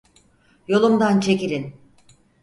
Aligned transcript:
Yolumdan 0.67 1.19
çekilin! 1.19 1.75